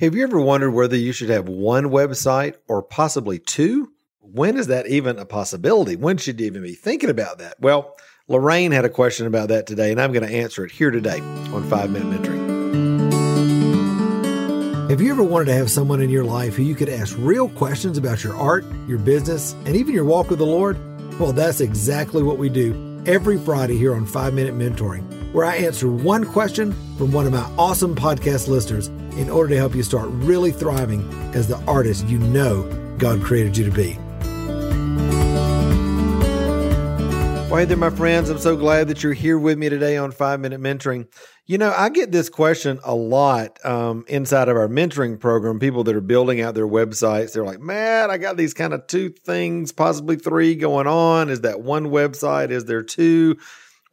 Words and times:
Have 0.00 0.16
you 0.16 0.24
ever 0.24 0.40
wondered 0.40 0.72
whether 0.72 0.96
you 0.96 1.12
should 1.12 1.30
have 1.30 1.48
one 1.48 1.84
website 1.84 2.56
or 2.66 2.82
possibly 2.82 3.38
two? 3.38 3.92
When 4.18 4.56
is 4.56 4.66
that 4.66 4.88
even 4.88 5.20
a 5.20 5.24
possibility? 5.24 5.94
When 5.94 6.16
should 6.16 6.40
you 6.40 6.46
even 6.46 6.62
be 6.62 6.74
thinking 6.74 7.10
about 7.10 7.38
that? 7.38 7.60
Well, 7.60 7.94
Lorraine 8.26 8.72
had 8.72 8.84
a 8.84 8.88
question 8.88 9.28
about 9.28 9.50
that 9.50 9.68
today, 9.68 9.92
and 9.92 10.00
I'm 10.00 10.10
going 10.10 10.26
to 10.26 10.34
answer 10.34 10.64
it 10.64 10.72
here 10.72 10.90
today 10.90 11.20
on 11.20 11.62
5 11.70 11.90
Minute 11.92 12.22
Mentoring. 12.22 12.50
Have 14.90 15.00
you 15.00 15.12
ever 15.12 15.22
wanted 15.22 15.44
to 15.44 15.54
have 15.54 15.70
someone 15.70 16.00
in 16.00 16.10
your 16.10 16.24
life 16.24 16.56
who 16.56 16.64
you 16.64 16.74
could 16.74 16.88
ask 16.88 17.14
real 17.20 17.48
questions 17.50 17.96
about 17.96 18.24
your 18.24 18.34
art, 18.34 18.64
your 18.88 18.98
business, 18.98 19.52
and 19.64 19.76
even 19.76 19.94
your 19.94 20.04
walk 20.04 20.28
with 20.28 20.40
the 20.40 20.44
Lord? 20.44 20.76
Well, 21.20 21.32
that's 21.32 21.60
exactly 21.60 22.24
what 22.24 22.38
we 22.38 22.48
do 22.48 23.00
every 23.06 23.38
Friday 23.38 23.76
here 23.76 23.94
on 23.94 24.06
5 24.06 24.34
Minute 24.34 24.54
Mentoring, 24.54 25.08
where 25.34 25.44
I 25.44 25.56
answer 25.56 25.90
one 25.90 26.24
question 26.24 26.70
from 26.96 27.10
one 27.10 27.26
of 27.26 27.32
my 27.32 27.42
awesome 27.58 27.96
podcast 27.96 28.46
listeners 28.46 28.86
in 29.18 29.28
order 29.28 29.48
to 29.48 29.56
help 29.56 29.74
you 29.74 29.82
start 29.82 30.08
really 30.10 30.52
thriving 30.52 31.02
as 31.34 31.48
the 31.48 31.58
artist 31.64 32.06
you 32.06 32.20
know 32.20 32.62
God 32.98 33.20
created 33.20 33.56
you 33.56 33.64
to 33.64 33.72
be. 33.72 33.98
Well, 37.50 37.56
hey 37.56 37.64
there, 37.64 37.76
my 37.76 37.90
friends. 37.90 38.30
I'm 38.30 38.38
so 38.38 38.56
glad 38.56 38.86
that 38.88 39.02
you're 39.02 39.12
here 39.12 39.36
with 39.36 39.58
me 39.58 39.68
today 39.68 39.96
on 39.96 40.12
Five 40.12 40.38
Minute 40.38 40.60
Mentoring. 40.60 41.08
You 41.46 41.58
know, 41.58 41.74
I 41.76 41.88
get 41.88 42.12
this 42.12 42.28
question 42.28 42.78
a 42.84 42.94
lot 42.94 43.64
um, 43.64 44.04
inside 44.06 44.48
of 44.48 44.56
our 44.56 44.68
mentoring 44.68 45.18
program. 45.18 45.58
People 45.58 45.82
that 45.84 45.96
are 45.96 46.00
building 46.00 46.40
out 46.40 46.54
their 46.54 46.66
websites, 46.66 47.32
they're 47.32 47.44
like, 47.44 47.60
man, 47.60 48.08
I 48.08 48.18
got 48.18 48.36
these 48.36 48.54
kind 48.54 48.72
of 48.72 48.86
two 48.86 49.08
things, 49.08 49.72
possibly 49.72 50.14
three 50.14 50.54
going 50.54 50.86
on. 50.86 51.28
Is 51.28 51.40
that 51.40 51.60
one 51.60 51.86
website? 51.86 52.50
Is 52.50 52.66
there 52.66 52.84
two? 52.84 53.36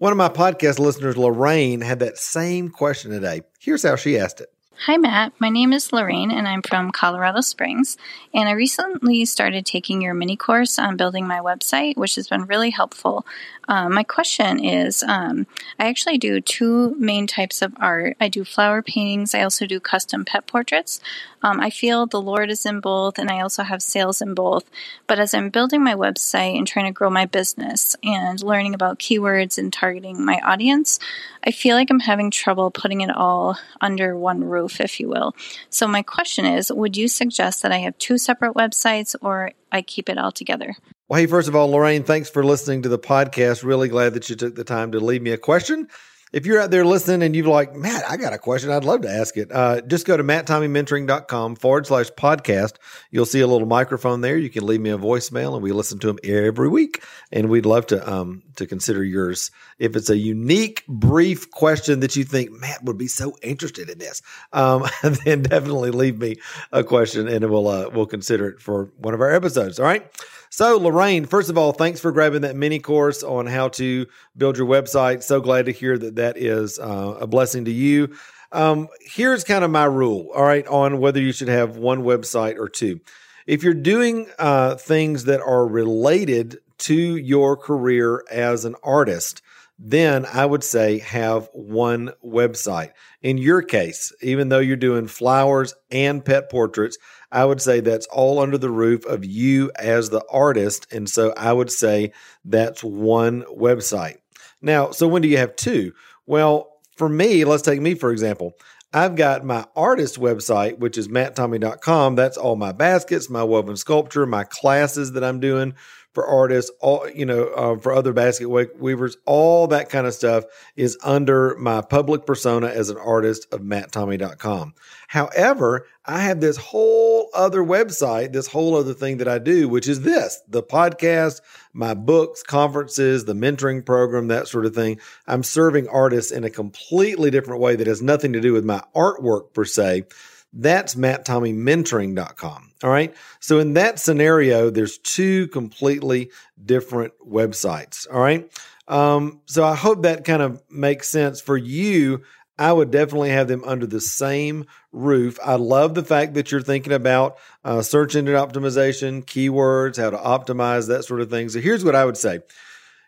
One 0.01 0.11
of 0.11 0.17
my 0.17 0.29
podcast 0.29 0.79
listeners, 0.79 1.15
Lorraine, 1.15 1.81
had 1.81 1.99
that 1.99 2.17
same 2.17 2.69
question 2.69 3.11
today. 3.11 3.43
Here's 3.59 3.83
how 3.83 3.95
she 3.95 4.17
asked 4.17 4.41
it. 4.41 4.51
Hi, 4.85 4.97
Matt. 4.97 5.33
My 5.37 5.49
name 5.49 5.73
is 5.73 5.93
Lorraine, 5.93 6.31
and 6.31 6.47
I'm 6.47 6.63
from 6.63 6.89
Colorado 6.89 7.41
Springs. 7.41 7.97
And 8.33 8.49
I 8.49 8.53
recently 8.53 9.25
started 9.25 9.63
taking 9.63 10.01
your 10.01 10.15
mini 10.15 10.35
course 10.35 10.79
on 10.79 10.97
building 10.97 11.27
my 11.27 11.37
website, 11.37 11.97
which 11.97 12.15
has 12.15 12.27
been 12.27 12.45
really 12.45 12.71
helpful. 12.71 13.23
Um, 13.67 13.93
my 13.93 14.03
question 14.03 14.63
is 14.63 15.03
um, 15.03 15.45
I 15.77 15.87
actually 15.87 16.17
do 16.17 16.41
two 16.41 16.95
main 16.97 17.27
types 17.27 17.61
of 17.61 17.73
art. 17.77 18.17
I 18.19 18.27
do 18.27 18.43
flower 18.43 18.81
paintings, 18.81 19.35
I 19.35 19.43
also 19.43 19.67
do 19.67 19.79
custom 19.79 20.25
pet 20.25 20.47
portraits. 20.47 20.99
Um, 21.43 21.59
I 21.59 21.69
feel 21.69 22.05
the 22.05 22.21
Lord 22.21 22.51
is 22.51 22.65
in 22.65 22.79
both, 22.79 23.17
and 23.17 23.29
I 23.29 23.41
also 23.41 23.63
have 23.63 23.81
sales 23.81 24.21
in 24.21 24.33
both. 24.33 24.65
But 25.07 25.19
as 25.19 25.33
I'm 25.33 25.49
building 25.49 25.83
my 25.83 25.95
website 25.95 26.57
and 26.57 26.67
trying 26.67 26.85
to 26.85 26.91
grow 26.91 27.09
my 27.09 27.25
business 27.25 27.95
and 28.03 28.41
learning 28.43 28.73
about 28.73 28.99
keywords 28.99 29.57
and 29.57 29.71
targeting 29.73 30.23
my 30.23 30.39
audience, 30.43 30.99
I 31.43 31.51
feel 31.51 31.75
like 31.75 31.89
I'm 31.89 31.99
having 31.99 32.29
trouble 32.29 32.69
putting 32.69 33.01
it 33.01 33.15
all 33.15 33.57
under 33.79 34.15
one 34.15 34.43
roof, 34.43 34.70
if 34.79 34.99
you 34.99 35.09
will. 35.09 35.35
So, 35.69 35.87
my 35.87 36.01
question 36.01 36.45
is 36.45 36.71
Would 36.71 36.95
you 36.95 37.07
suggest 37.07 37.63
that 37.63 37.71
I 37.71 37.79
have 37.79 37.97
two 37.97 38.17
separate 38.17 38.53
websites 38.53 39.15
or 39.21 39.51
I 39.71 39.81
keep 39.81 40.09
it 40.09 40.17
all 40.17 40.31
together? 40.31 40.75
Well, 41.07 41.19
hey, 41.19 41.27
first 41.27 41.49
of 41.49 41.55
all, 41.55 41.69
Lorraine, 41.69 42.03
thanks 42.03 42.29
for 42.29 42.43
listening 42.43 42.83
to 42.83 42.89
the 42.89 42.99
podcast. 42.99 43.63
Really 43.63 43.89
glad 43.89 44.13
that 44.13 44.29
you 44.29 44.35
took 44.35 44.55
the 44.55 44.63
time 44.63 44.93
to 44.93 44.99
leave 44.99 45.21
me 45.21 45.31
a 45.31 45.37
question. 45.37 45.87
If 46.31 46.45
you're 46.45 46.61
out 46.61 46.71
there 46.71 46.85
listening 46.85 47.23
and 47.23 47.35
you're 47.35 47.47
like, 47.47 47.75
Matt, 47.75 48.03
I 48.09 48.15
got 48.15 48.31
a 48.31 48.37
question, 48.37 48.71
I'd 48.71 48.85
love 48.85 49.01
to 49.01 49.09
ask 49.09 49.35
it. 49.35 49.51
Uh, 49.51 49.81
just 49.81 50.05
go 50.05 50.15
to 50.15 50.23
matttommeymentoring.com 50.23 51.57
forward 51.57 51.87
slash 51.87 52.09
podcast. 52.11 52.75
You'll 53.09 53.25
see 53.25 53.41
a 53.41 53.47
little 53.47 53.67
microphone 53.67 54.21
there. 54.21 54.37
You 54.37 54.49
can 54.49 54.65
leave 54.65 54.79
me 54.79 54.91
a 54.91 54.97
voicemail 54.97 55.55
and 55.55 55.61
we 55.61 55.73
listen 55.73 55.99
to 55.99 56.07
them 56.07 56.19
every 56.23 56.69
week. 56.69 57.03
And 57.33 57.49
we'd 57.49 57.65
love 57.65 57.85
to, 57.87 58.09
um, 58.09 58.43
to 58.55 58.65
consider 58.65 59.03
yours. 59.03 59.51
If 59.77 59.97
it's 59.97 60.09
a 60.09 60.17
unique, 60.17 60.85
brief 60.87 61.51
question 61.51 61.99
that 61.99 62.15
you 62.15 62.23
think 62.23 62.51
Matt 62.51 62.83
would 62.83 62.97
be 62.97 63.07
so 63.07 63.35
interested 63.41 63.89
in 63.89 63.97
this, 63.97 64.21
um, 64.53 64.85
then 65.25 65.43
definitely 65.43 65.91
leave 65.91 66.17
me 66.17 66.37
a 66.71 66.83
question 66.83 67.27
and 67.27 67.49
we'll, 67.49 67.67
uh, 67.67 67.89
we'll 67.89 68.05
consider 68.05 68.47
it 68.47 68.61
for 68.61 68.85
one 68.97 69.13
of 69.13 69.19
our 69.19 69.33
episodes. 69.33 69.79
All 69.79 69.85
right. 69.85 70.09
So, 70.53 70.77
Lorraine, 70.77 71.27
first 71.27 71.49
of 71.49 71.57
all, 71.57 71.71
thanks 71.71 72.01
for 72.01 72.11
grabbing 72.11 72.41
that 72.41 72.57
mini 72.57 72.79
course 72.79 73.23
on 73.23 73.47
how 73.47 73.69
to 73.69 74.05
build 74.35 74.57
your 74.57 74.67
website. 74.67 75.23
So 75.23 75.39
glad 75.39 75.67
to 75.67 75.71
hear 75.71 75.97
that 75.97 76.15
that 76.21 76.37
is 76.37 76.79
uh, 76.79 77.17
a 77.19 77.27
blessing 77.27 77.65
to 77.65 77.71
you. 77.71 78.15
Um, 78.51 78.89
here's 79.01 79.43
kind 79.43 79.63
of 79.63 79.71
my 79.71 79.85
rule, 79.85 80.29
all 80.35 80.43
right, 80.43 80.67
on 80.67 80.99
whether 80.99 81.19
you 81.19 81.31
should 81.31 81.47
have 81.47 81.77
one 81.77 82.03
website 82.03 82.57
or 82.57 82.69
two. 82.69 82.99
If 83.47 83.63
you're 83.63 83.73
doing 83.73 84.27
uh, 84.37 84.75
things 84.75 85.23
that 85.25 85.41
are 85.41 85.65
related 85.65 86.59
to 86.79 87.17
your 87.17 87.57
career 87.57 88.23
as 88.29 88.65
an 88.65 88.75
artist, 88.83 89.41
then 89.79 90.27
I 90.31 90.45
would 90.45 90.63
say 90.63 90.99
have 90.99 91.49
one 91.53 92.11
website. 92.23 92.91
In 93.23 93.39
your 93.39 93.63
case, 93.63 94.13
even 94.21 94.49
though 94.49 94.59
you're 94.59 94.75
doing 94.75 95.07
flowers 95.07 95.73
and 95.89 96.23
pet 96.23 96.51
portraits, 96.51 96.99
I 97.31 97.45
would 97.45 97.61
say 97.61 97.79
that's 97.79 98.05
all 98.07 98.39
under 98.39 98.59
the 98.59 98.69
roof 98.69 99.05
of 99.05 99.25
you 99.25 99.71
as 99.75 100.09
the 100.09 100.23
artist. 100.29 100.85
And 100.91 101.09
so 101.09 101.33
I 101.35 101.51
would 101.51 101.71
say 101.71 102.11
that's 102.45 102.83
one 102.83 103.41
website. 103.43 104.17
Now, 104.61 104.91
so 104.91 105.07
when 105.07 105.23
do 105.23 105.27
you 105.27 105.37
have 105.37 105.55
two? 105.55 105.93
Well, 106.31 106.79
for 106.95 107.09
me, 107.09 107.43
let's 107.43 107.61
take 107.61 107.81
me 107.81 107.93
for 107.93 108.09
example. 108.09 108.53
I've 108.93 109.17
got 109.17 109.43
my 109.43 109.65
artist 109.75 110.17
website, 110.17 110.79
which 110.79 110.97
is 110.97 111.09
matttommey.com. 111.09 112.15
That's 112.15 112.37
all 112.37 112.55
my 112.55 112.71
baskets, 112.71 113.29
my 113.29 113.43
woven 113.43 113.75
sculpture, 113.75 114.25
my 114.25 114.45
classes 114.45 115.11
that 115.11 115.25
I'm 115.25 115.41
doing 115.41 115.73
for 116.13 116.25
artists, 116.25 116.71
all 116.79 117.09
you 117.09 117.25
know, 117.25 117.47
uh, 117.47 117.77
for 117.77 117.91
other 117.91 118.13
basket 118.13 118.47
weavers, 118.47 119.17
all 119.25 119.67
that 119.67 119.89
kind 119.89 120.07
of 120.07 120.13
stuff 120.13 120.45
is 120.77 120.97
under 121.03 121.57
my 121.57 121.81
public 121.81 122.25
persona 122.25 122.67
as 122.67 122.89
an 122.89 122.97
artist 122.97 123.45
of 123.53 123.59
matttommey.com. 123.59 124.73
However, 125.09 125.85
I 126.05 126.21
have 126.21 126.39
this 126.39 126.55
whole 126.55 127.20
other 127.33 127.61
website, 127.61 128.33
this 128.33 128.47
whole 128.47 128.75
other 128.75 128.93
thing 128.93 129.17
that 129.17 129.27
I 129.27 129.39
do, 129.39 129.67
which 129.69 129.87
is 129.87 130.01
this 130.01 130.41
the 130.47 130.63
podcast, 130.63 131.41
my 131.73 131.93
books, 131.93 132.43
conferences, 132.43 133.25
the 133.25 133.33
mentoring 133.33 133.85
program, 133.85 134.27
that 134.27 134.47
sort 134.47 134.65
of 134.65 134.75
thing. 134.75 134.99
I'm 135.27 135.43
serving 135.43 135.87
artists 135.87 136.31
in 136.31 136.43
a 136.43 136.49
completely 136.49 137.31
different 137.31 137.61
way 137.61 137.75
that 137.75 137.87
has 137.87 138.01
nothing 138.01 138.33
to 138.33 138.41
do 138.41 138.53
with 138.53 138.65
my 138.65 138.83
artwork 138.95 139.53
per 139.53 139.65
se. 139.65 140.05
That's 140.53 140.95
matttommeymentoring.com. 140.95 142.71
All 142.83 142.89
right. 142.89 143.15
So 143.39 143.59
in 143.59 143.73
that 143.73 143.99
scenario, 143.99 144.69
there's 144.69 144.97
two 144.97 145.47
completely 145.47 146.31
different 146.63 147.13
websites. 147.25 148.05
All 148.11 148.19
right. 148.19 148.51
Um, 148.87 149.39
so 149.45 149.63
I 149.63 149.75
hope 149.75 150.03
that 150.03 150.25
kind 150.25 150.41
of 150.41 150.61
makes 150.69 151.07
sense 151.07 151.39
for 151.39 151.55
you. 151.55 152.23
I 152.61 152.71
would 152.71 152.91
definitely 152.91 153.31
have 153.31 153.47
them 153.47 153.63
under 153.65 153.87
the 153.87 153.99
same 153.99 154.67
roof. 154.91 155.39
I 155.43 155.55
love 155.55 155.95
the 155.95 156.03
fact 156.03 156.35
that 156.35 156.51
you're 156.51 156.61
thinking 156.61 156.93
about 156.93 157.39
uh, 157.65 157.81
search 157.81 158.15
engine 158.15 158.35
optimization, 158.35 159.25
keywords, 159.25 159.97
how 159.97 160.11
to 160.11 160.17
optimize 160.17 160.87
that 160.87 161.03
sort 161.03 161.21
of 161.21 161.31
thing. 161.31 161.49
So 161.49 161.59
here's 161.59 161.83
what 161.83 161.95
I 161.95 162.05
would 162.05 162.17
say. 162.17 162.41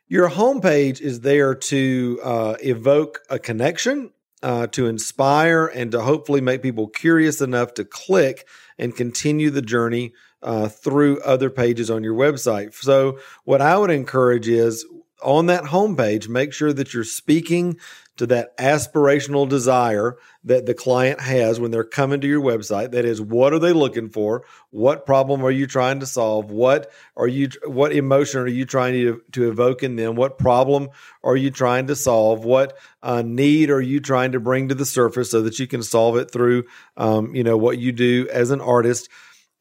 Your 0.08 0.28
homepage 0.28 1.02
is 1.02 1.20
there 1.20 1.54
to 1.54 2.20
uh, 2.24 2.56
evoke 2.62 3.20
a 3.30 3.38
connection 3.38 4.10
uh, 4.42 4.66
to 4.68 4.88
inspire 4.88 5.68
and 5.68 5.92
to 5.92 6.02
hopefully 6.02 6.42
make 6.42 6.64
people 6.64 6.88
curious 6.88 7.40
enough 7.40 7.76
to 7.76 7.86
click 7.86 8.48
and 8.80 8.96
continue 8.96 9.52
the 9.52 9.62
journey 9.62 10.14
uh, 10.42 10.68
through 10.68 11.22
other 11.22 11.52
pages 11.52 11.92
on 11.92 12.04
your 12.04 12.16
website. 12.16 12.74
So, 12.74 13.20
what 13.44 13.62
I 13.62 13.78
would 13.78 13.92
encourage 13.92 14.48
is 14.48 14.84
on 15.24 15.46
that 15.46 15.66
homepage, 15.66 16.28
make 16.28 16.54
sure 16.54 16.74
that 16.74 16.94
you're 16.94 17.04
speaking 17.04 17.78
to 18.18 18.28
that 18.28 18.56
aspirational 18.58 19.48
desire 19.50 20.18
that 20.44 20.66
the 20.66 20.74
client 20.74 21.20
has 21.20 21.60
when 21.60 21.72
they're 21.72 21.84
coming 21.84 22.22
to 22.22 22.28
your 22.28 22.42
website. 22.42 22.92
That 22.92 23.06
is, 23.06 23.20
what 23.22 23.54
are 23.54 23.60
they 23.60 23.74
looking 23.74 24.10
for? 24.10 24.44
What 24.70 25.06
problem 25.06 25.44
are 25.44 25.52
you 25.52 25.66
trying 25.66 26.00
to 26.02 26.06
solve? 26.06 26.52
What 26.52 26.92
are 27.18 27.28
you? 27.28 27.50
What 27.66 27.94
emotion 27.94 28.42
are 28.42 28.48
you 28.48 28.66
trying 28.66 28.94
to, 28.94 29.22
to 29.32 29.50
evoke 29.50 29.84
in 29.84 29.96
them? 29.96 30.16
What 30.16 30.38
problem 30.38 30.90
are 31.24 31.36
you 31.36 31.50
trying 31.50 31.88
to 31.88 31.96
solve? 31.96 32.46
What 32.46 32.78
uh, 33.02 33.24
need 33.24 33.70
are 33.70 33.82
you 33.82 34.00
trying 34.00 34.34
to 34.34 34.40
bring 34.40 34.70
to 34.70 34.76
the 34.76 34.86
surface 34.86 35.32
so 35.32 35.42
that 35.42 35.60
you 35.60 35.68
can 35.68 35.82
solve 35.82 36.18
it 36.18 36.32
through, 36.32 36.66
um, 36.98 37.34
you 37.36 37.44
know, 37.44 37.58
what 37.58 37.80
you 37.80 37.92
do 37.92 38.28
as 38.32 38.52
an 38.52 38.62
artist? 38.62 39.10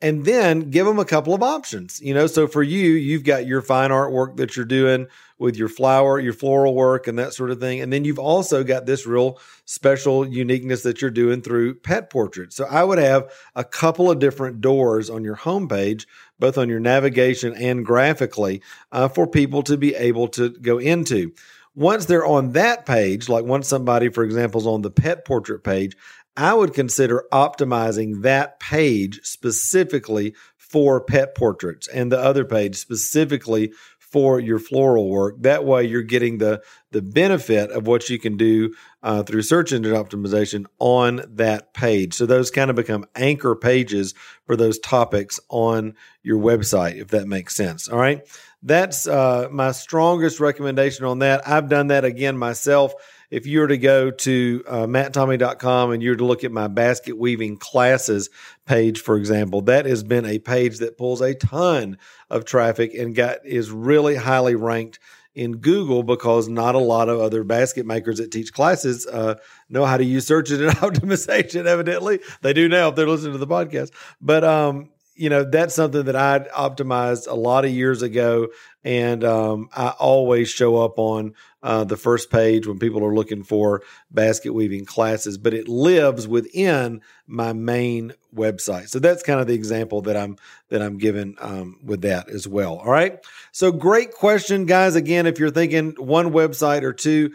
And 0.03 0.25
then 0.25 0.71
give 0.71 0.85
them 0.85 0.99
a 0.99 1.05
couple 1.05 1.33
of 1.33 1.43
options. 1.43 2.03
You 2.03 2.13
know, 2.13 2.27
so 2.27 2.49
for 2.49 2.63
you, 2.63 2.91
you've 2.91 3.25
got 3.25 3.47
your 3.47 3.63
fine 3.63 3.91
artwork 3.91 4.37
that 4.37 4.57
you're 4.57 4.67
doing 4.67 5.07
with 5.39 5.57
your 5.57 5.69
flower, 5.69 6.21
your 6.21 6.33
floral 6.33 6.75
work, 6.75 7.07
and 7.07 7.19
that 7.19 7.33
sort 7.33 7.51
of 7.51 7.61
thing. 7.61 7.81
And 7.81 7.93
then 7.93 8.05
you've 8.05 8.19
also 8.19 8.65
got 8.65 8.85
this 8.85 9.07
real 9.07 9.39
special 9.65 10.27
uniqueness 10.27 10.83
that 10.83 11.01
you're 11.01 11.11
doing 11.11 11.41
through 11.41 11.77
pet 11.77 12.11
portraits. 12.11 12.57
So 12.57 12.67
I 12.67 12.85
would 12.85 12.99
have 12.99 13.33
a 13.55 13.65
couple 13.65 14.11
of 14.11 14.19
different 14.19 14.61
doors 14.61 15.09
on 15.09 15.25
your 15.25 15.37
homepage, 15.37 16.07
both 16.39 16.59
on 16.59 16.69
your 16.69 16.81
navigation 16.81 17.55
and 17.55 17.87
graphically, 17.87 18.63
uh, 18.91 19.09
for 19.09 19.27
people 19.27 19.63
to 19.63 19.77
be 19.77 19.95
able 19.95 20.29
to 20.29 20.51
go 20.51 20.79
into. 20.79 21.33
Once 21.75 22.05
they're 22.05 22.27
on 22.27 22.53
that 22.53 22.85
page, 22.85 23.31
like 23.31 23.45
once 23.45 23.67
somebody, 23.67 24.11
for 24.11 24.25
example, 24.25 24.61
is 24.61 24.67
on 24.67 24.83
the 24.83 24.91
pet 24.91 25.25
portrait 25.25 25.65
page, 25.65 25.97
I 26.37 26.55
would 26.55 26.75
consider 26.75 27.25
optimizing 27.33 28.23
that 28.23 28.59
page 28.59 29.21
specifically 29.23 30.35
for 30.57 31.01
pet 31.01 31.35
portraits 31.35 31.87
and 31.89 32.11
the 32.11 32.19
other 32.19 32.45
page 32.45 32.77
specifically 32.77 33.73
for 33.99 34.39
your 34.39 34.59
floral 34.59 35.09
work. 35.09 35.37
That 35.41 35.65
way, 35.65 35.85
you're 35.85 36.03
getting 36.03 36.39
the 36.39 36.63
the 36.91 37.01
benefit 37.01 37.71
of 37.71 37.87
what 37.87 38.11
you 38.11 38.19
can 38.19 38.37
do 38.37 38.75
uh, 39.03 39.23
through 39.23 39.41
search 39.41 39.73
engine 39.73 39.95
optimization 39.95 40.67
on 40.79 41.23
that 41.27 41.73
page. 41.73 42.13
So 42.13 42.27
those 42.27 42.51
kind 42.51 42.69
of 42.69 42.77
become 42.77 43.07
anchor 43.17 43.57
pages 43.57 44.15
for 44.45 44.55
those 44.55 44.79
topics 44.79 45.41
on 45.49 45.95
your 46.23 46.39
website, 46.39 47.01
if 47.01 47.09
that 47.09 47.27
makes 47.27 47.57
sense. 47.57 47.89
All 47.89 47.99
right, 47.99 48.21
that's 48.63 49.09
uh, 49.09 49.49
my 49.51 49.73
strongest 49.73 50.41
recommendation 50.41 51.07
on 51.07 51.21
that. 51.21 51.49
I've 51.49 51.71
done 51.71 51.87
that 51.87 52.05
again 52.05 52.37
myself 52.37 52.95
if 53.33 53.47
you 53.47 53.61
were 53.61 53.69
to 53.69 53.79
go 53.79 54.11
to 54.11 54.63
uh, 54.69 54.87
matttommey.com 54.87 55.91
and 55.91 56.03
you 56.03 56.11
were 56.11 56.17
to 56.17 56.25
look 56.25 56.45
at 56.45 56.53
my 56.53 56.69
basket 56.69 57.17
weaving 57.17 57.57
classes 57.57 58.29
page, 58.67 59.01
for 59.01 59.17
example, 59.17 59.63
that 59.63 59.87
has 59.87 60.03
been 60.03 60.27
a 60.27 60.39
page 60.39 60.79
that 60.79 60.99
pulls 60.99 61.23
a 61.23 61.35
ton 61.35 61.97
of 62.29 62.45
traffic 62.45 62.93
and 62.93 63.15
got 63.15 63.39
is 63.47 63.71
really 63.71 64.17
highly 64.17 64.55
ranked 64.55 64.99
in 65.35 65.57
Google 65.57 66.03
because 66.03 66.47
not 66.47 66.75
a 66.75 66.79
lot 66.79 67.09
of 67.09 67.21
other 67.21 67.43
basket 67.43 67.87
makers 67.87 68.19
that 68.19 68.31
teach 68.31 68.53
classes 68.53 69.07
uh, 69.07 69.37
know 69.71 69.87
how 69.87 69.97
to 69.97 70.05
use 70.05 70.27
search 70.27 70.51
engine 70.51 70.69
optimization. 70.69 71.65
Evidently, 71.65 72.21
they 72.43 72.53
do 72.53 72.69
now 72.69 72.89
if 72.89 72.97
they're 72.97 73.09
listening 73.09 73.33
to 73.33 73.39
the 73.39 73.47
podcast. 73.47 73.93
But 74.21 74.45
um, 74.45 74.91
you 75.15 75.29
know 75.29 75.45
that's 75.45 75.75
something 75.75 76.05
that 76.05 76.17
I 76.17 76.41
optimized 76.41 77.29
a 77.29 77.35
lot 77.35 77.65
of 77.65 77.71
years 77.71 78.03
ago, 78.03 78.49
and 78.85 79.23
um, 79.25 79.69
I 79.75 79.91
always 79.91 80.51
show 80.51 80.77
up 80.83 80.99
on 80.99 81.35
uh, 81.63 81.85
the 81.85 81.97
first 81.97 82.31
page 82.31 82.67
when 82.67 82.79
people 82.79 83.05
are 83.05 83.15
looking 83.15 83.43
for 83.45 83.83
basket 84.11 84.53
weaving 84.53 84.85
classes. 84.85 85.39
But 85.39 85.55
it 85.55 85.69
lives 85.69 86.27
within 86.27 87.03
my 87.27 87.53
main 87.53 88.13
website, 88.35 88.89
so 88.89 88.99
that's 88.99 89.23
kind 89.23 89.41
of 89.41 89.47
the 89.47 89.55
example 89.55 90.03
that 90.03 90.17
I'm 90.17 90.37
that 90.71 90.83
I'm 90.83 90.99
given 90.99 91.37
um, 91.41 91.79
with 91.85 92.03
that 92.03 92.29
as 92.29 92.49
well. 92.49 92.79
All 92.79 92.91
right, 92.91 93.19
so 93.53 93.73
great 93.73 94.13
question, 94.13 94.67
guys. 94.67 94.97
Again, 94.97 95.27
if 95.27 95.39
you're 95.39 95.51
thinking 95.51 95.95
one 95.99 96.33
website 96.33 96.83
or 96.83 96.93
two 96.93 97.33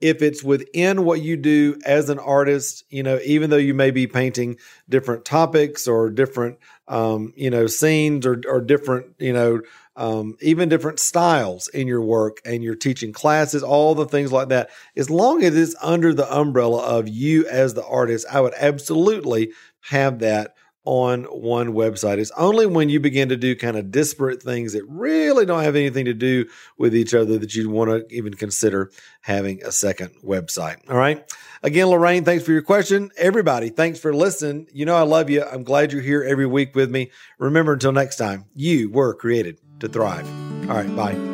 if 0.00 0.22
it's 0.22 0.44
within 0.44 1.04
what 1.04 1.20
you 1.20 1.36
do 1.36 1.78
as 1.84 2.08
an 2.08 2.18
artist, 2.18 2.84
you 2.88 3.02
know, 3.02 3.18
even 3.24 3.50
though 3.50 3.56
you 3.56 3.74
may 3.74 3.90
be 3.90 4.06
painting 4.06 4.56
different 4.88 5.24
topics 5.24 5.88
or 5.88 6.08
different, 6.10 6.58
um, 6.86 7.32
you 7.36 7.50
know, 7.50 7.66
scenes 7.66 8.24
or, 8.24 8.40
or 8.48 8.60
different, 8.60 9.14
you 9.18 9.32
know, 9.32 9.60
um, 9.96 10.36
even 10.40 10.68
different 10.68 11.00
styles 11.00 11.66
in 11.68 11.88
your 11.88 12.00
work 12.00 12.38
and 12.44 12.62
you're 12.62 12.76
teaching 12.76 13.12
classes, 13.12 13.64
all 13.64 13.96
the 13.96 14.06
things 14.06 14.30
like 14.30 14.48
that, 14.48 14.70
as 14.96 15.10
long 15.10 15.42
as 15.42 15.56
it's 15.56 15.74
under 15.82 16.14
the 16.14 16.32
umbrella 16.32 16.80
of 16.80 17.08
you 17.08 17.46
as 17.48 17.74
the 17.74 17.84
artist, 17.84 18.24
I 18.30 18.40
would 18.40 18.54
absolutely 18.54 19.50
have 19.80 20.20
that 20.20 20.54
on 20.88 21.24
one 21.24 21.74
website. 21.74 22.16
It's 22.16 22.30
only 22.30 22.64
when 22.64 22.88
you 22.88 22.98
begin 22.98 23.28
to 23.28 23.36
do 23.36 23.54
kind 23.54 23.76
of 23.76 23.90
disparate 23.90 24.42
things 24.42 24.72
that 24.72 24.84
really 24.88 25.44
don't 25.44 25.62
have 25.62 25.76
anything 25.76 26.06
to 26.06 26.14
do 26.14 26.46
with 26.78 26.96
each 26.96 27.12
other 27.12 27.36
that 27.36 27.54
you'd 27.54 27.66
want 27.66 27.90
to 27.90 28.06
even 28.16 28.32
consider 28.32 28.90
having 29.20 29.62
a 29.64 29.70
second 29.70 30.12
website. 30.24 30.78
All 30.88 30.96
right. 30.96 31.30
Again, 31.62 31.88
Lorraine, 31.88 32.24
thanks 32.24 32.42
for 32.42 32.52
your 32.52 32.62
question. 32.62 33.10
Everybody, 33.18 33.68
thanks 33.68 34.00
for 34.00 34.14
listening. 34.14 34.66
You 34.72 34.86
know, 34.86 34.96
I 34.96 35.02
love 35.02 35.28
you. 35.28 35.44
I'm 35.44 35.62
glad 35.62 35.92
you're 35.92 36.00
here 36.00 36.24
every 36.24 36.46
week 36.46 36.74
with 36.74 36.90
me. 36.90 37.10
Remember, 37.38 37.74
until 37.74 37.92
next 37.92 38.16
time, 38.16 38.46
you 38.54 38.88
were 38.88 39.12
created 39.12 39.60
to 39.80 39.88
thrive. 39.88 40.26
All 40.70 40.76
right. 40.76 40.96
Bye. 40.96 41.27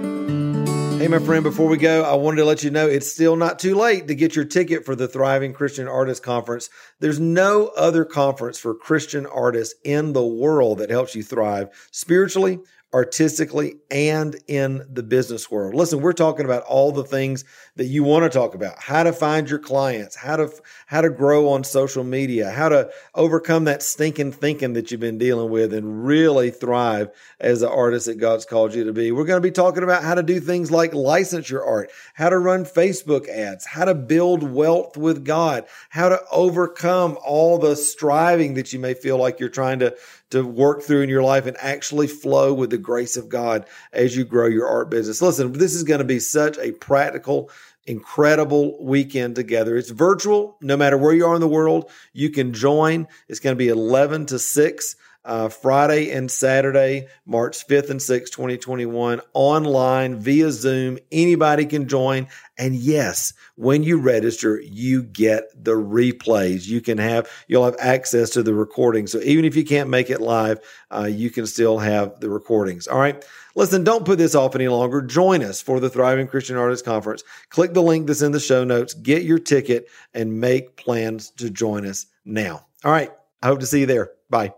Hey, 1.04 1.08
my 1.08 1.18
friend, 1.18 1.44
before 1.44 1.68
we 1.68 1.76
go, 1.76 2.02
I 2.02 2.14
wanted 2.14 2.38
to 2.38 2.46
let 2.46 2.64
you 2.64 2.70
know 2.70 2.86
it's 2.86 3.12
still 3.12 3.36
not 3.36 3.58
too 3.58 3.74
late 3.74 4.08
to 4.08 4.14
get 4.14 4.34
your 4.34 4.46
ticket 4.46 4.86
for 4.86 4.96
the 4.96 5.06
Thriving 5.06 5.52
Christian 5.52 5.86
Artist 5.86 6.22
Conference. 6.22 6.70
There's 6.98 7.20
no 7.20 7.66
other 7.76 8.06
conference 8.06 8.58
for 8.58 8.74
Christian 8.74 9.26
artists 9.26 9.74
in 9.84 10.14
the 10.14 10.24
world 10.24 10.78
that 10.78 10.88
helps 10.88 11.14
you 11.14 11.22
thrive 11.22 11.68
spiritually, 11.90 12.58
artistically 12.94 13.74
and 13.90 14.36
in 14.46 14.86
the 14.88 15.02
business 15.02 15.50
world. 15.50 15.74
Listen, 15.74 16.00
we're 16.00 16.12
talking 16.12 16.44
about 16.44 16.62
all 16.62 16.92
the 16.92 17.02
things 17.02 17.44
that 17.74 17.86
you 17.86 18.04
want 18.04 18.22
to 18.22 18.30
talk 18.30 18.54
about. 18.54 18.80
How 18.80 19.02
to 19.02 19.12
find 19.12 19.50
your 19.50 19.58
clients, 19.58 20.14
how 20.14 20.36
to 20.36 20.48
how 20.86 21.00
to 21.00 21.10
grow 21.10 21.48
on 21.48 21.64
social 21.64 22.04
media, 22.04 22.52
how 22.52 22.68
to 22.68 22.88
overcome 23.16 23.64
that 23.64 23.82
stinking 23.82 24.30
thinking 24.30 24.74
that 24.74 24.92
you've 24.92 25.00
been 25.00 25.18
dealing 25.18 25.50
with 25.50 25.74
and 25.74 26.06
really 26.06 26.52
thrive 26.52 27.10
as 27.40 27.60
the 27.60 27.68
artist 27.68 28.06
that 28.06 28.14
God's 28.14 28.44
called 28.44 28.72
you 28.72 28.84
to 28.84 28.92
be. 28.92 29.10
We're 29.10 29.24
going 29.24 29.42
to 29.42 29.46
be 29.46 29.50
talking 29.50 29.82
about 29.82 30.04
how 30.04 30.14
to 30.14 30.22
do 30.22 30.38
things 30.38 30.70
like 30.70 30.94
license 30.94 31.50
your 31.50 31.64
art, 31.64 31.90
how 32.14 32.28
to 32.28 32.38
run 32.38 32.64
Facebook 32.64 33.28
ads, 33.28 33.66
how 33.66 33.86
to 33.86 33.94
build 33.94 34.44
wealth 34.44 34.96
with 34.96 35.24
God, 35.24 35.66
how 35.88 36.08
to 36.08 36.22
overcome 36.30 37.18
all 37.26 37.58
the 37.58 37.74
striving 37.74 38.54
that 38.54 38.72
you 38.72 38.78
may 38.78 38.94
feel 38.94 39.18
like 39.18 39.40
you're 39.40 39.48
trying 39.48 39.80
to 39.80 39.96
to 40.34 40.44
work 40.44 40.82
through 40.82 41.02
in 41.02 41.08
your 41.08 41.22
life 41.22 41.46
and 41.46 41.56
actually 41.60 42.08
flow 42.08 42.52
with 42.52 42.70
the 42.70 42.78
grace 42.84 43.16
of 43.16 43.28
God 43.28 43.66
as 43.92 44.16
you 44.16 44.24
grow 44.24 44.46
your 44.46 44.68
art 44.68 44.90
business. 44.90 45.20
Listen, 45.20 45.52
this 45.52 45.74
is 45.74 45.82
going 45.82 45.98
to 45.98 46.04
be 46.04 46.20
such 46.20 46.56
a 46.58 46.70
practical, 46.72 47.50
incredible 47.86 48.80
weekend 48.80 49.34
together. 49.34 49.76
It's 49.76 49.90
virtual, 49.90 50.56
no 50.60 50.76
matter 50.76 50.96
where 50.96 51.12
you 51.12 51.26
are 51.26 51.34
in 51.34 51.40
the 51.40 51.48
world. 51.48 51.90
You 52.12 52.30
can 52.30 52.52
join. 52.52 53.08
It's 53.28 53.40
going 53.40 53.56
to 53.56 53.58
be 53.58 53.68
11 53.68 54.26
to 54.26 54.38
6 54.38 54.96
uh, 55.24 55.48
Friday 55.48 56.10
and 56.10 56.30
Saturday, 56.30 57.06
March 57.26 57.66
5th 57.66 57.90
and 57.90 58.00
6th, 58.00 58.30
2021, 58.30 59.20
online 59.32 60.16
via 60.16 60.50
Zoom. 60.50 60.98
Anybody 61.10 61.64
can 61.66 61.88
join. 61.88 62.28
And 62.58 62.74
yes, 62.74 63.32
when 63.56 63.82
you 63.82 63.98
register, 63.98 64.60
you 64.60 65.02
get 65.02 65.44
the 65.56 65.72
replays. 65.72 66.66
You 66.66 66.80
can 66.80 66.98
have, 66.98 67.28
you'll 67.48 67.64
have 67.64 67.76
access 67.78 68.30
to 68.30 68.42
the 68.42 68.54
recording. 68.54 69.06
So 69.06 69.18
even 69.20 69.44
if 69.44 69.56
you 69.56 69.64
can't 69.64 69.88
make 69.88 70.10
it 70.10 70.20
live, 70.20 70.60
uh, 70.90 71.08
you 71.10 71.30
can 71.30 71.46
still 71.46 71.78
have 71.78 72.20
the 72.20 72.30
recordings. 72.30 72.86
All 72.86 72.98
right. 73.00 73.24
Listen, 73.56 73.84
don't 73.84 74.04
put 74.04 74.18
this 74.18 74.34
off 74.34 74.54
any 74.54 74.68
longer. 74.68 75.00
Join 75.00 75.42
us 75.42 75.62
for 75.62 75.80
the 75.80 75.88
Thriving 75.90 76.26
Christian 76.26 76.56
Artists 76.56 76.84
Conference. 76.84 77.22
Click 77.50 77.72
the 77.72 77.82
link 77.82 78.06
that's 78.06 78.22
in 78.22 78.32
the 78.32 78.40
show 78.40 78.64
notes, 78.64 78.94
get 78.94 79.22
your 79.22 79.38
ticket, 79.38 79.88
and 80.12 80.40
make 80.40 80.76
plans 80.76 81.30
to 81.32 81.50
join 81.50 81.86
us 81.86 82.06
now. 82.24 82.66
All 82.84 82.92
right. 82.92 83.10
I 83.42 83.46
hope 83.46 83.60
to 83.60 83.66
see 83.66 83.80
you 83.80 83.86
there. 83.86 84.10
Bye. 84.30 84.54